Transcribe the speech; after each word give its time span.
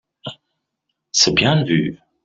C’est 1.11 1.35
bien 1.35 1.63
vu 1.63 1.99